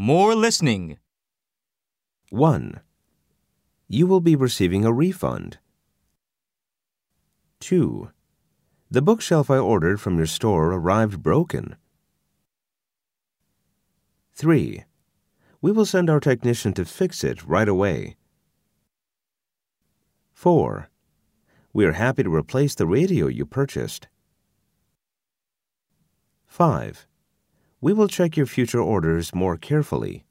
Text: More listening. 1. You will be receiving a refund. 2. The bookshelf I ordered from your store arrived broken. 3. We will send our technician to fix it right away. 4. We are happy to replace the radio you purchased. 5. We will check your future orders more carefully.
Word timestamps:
More 0.00 0.36
listening. 0.36 0.96
1. 2.30 2.80
You 3.88 4.06
will 4.06 4.20
be 4.20 4.36
receiving 4.36 4.84
a 4.84 4.92
refund. 4.92 5.58
2. 7.58 8.08
The 8.88 9.02
bookshelf 9.02 9.50
I 9.50 9.58
ordered 9.58 10.00
from 10.00 10.16
your 10.16 10.28
store 10.28 10.70
arrived 10.70 11.20
broken. 11.20 11.74
3. 14.34 14.84
We 15.60 15.72
will 15.72 15.84
send 15.84 16.08
our 16.08 16.20
technician 16.20 16.72
to 16.74 16.84
fix 16.84 17.24
it 17.24 17.44
right 17.44 17.68
away. 17.68 18.14
4. 20.32 20.88
We 21.72 21.84
are 21.84 21.92
happy 21.94 22.22
to 22.22 22.32
replace 22.32 22.76
the 22.76 22.86
radio 22.86 23.26
you 23.26 23.44
purchased. 23.44 24.06
5. 26.46 27.04
We 27.80 27.92
will 27.92 28.08
check 28.08 28.36
your 28.36 28.46
future 28.46 28.80
orders 28.80 29.32
more 29.32 29.56
carefully. 29.56 30.24